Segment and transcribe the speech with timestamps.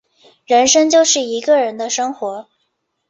[0.47, 2.47] 人生就是一个人的生活